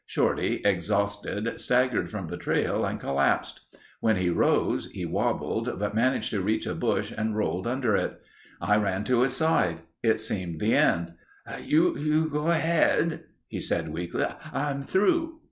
Shorty, 0.07 0.61
exhausted, 0.65 1.59
staggered 1.61 2.09
from 2.09 2.25
the 2.25 2.35
trail 2.35 2.83
and 2.85 2.99
collapsed. 2.99 3.61
When 3.99 4.15
he 4.15 4.31
rose, 4.31 4.87
he 4.89 5.05
wobbled, 5.05 5.77
but 5.77 5.93
managed 5.93 6.31
to 6.31 6.41
reach 6.41 6.65
a 6.65 6.73
bush 6.73 7.13
and 7.15 7.37
rolled 7.37 7.67
under 7.67 7.95
it. 7.95 8.19
I 8.59 8.77
ran 8.77 9.03
to 9.03 9.21
his 9.21 9.33
side. 9.35 9.81
It 10.01 10.19
seemed 10.19 10.59
the 10.59 10.73
end. 10.73 11.13
"You 11.61 12.27
go 12.31 12.47
ahead," 12.49 13.25
he 13.47 13.59
said 13.59 13.93
weakly. 13.93 14.25
"I'm 14.51 14.81
through." 14.81 15.39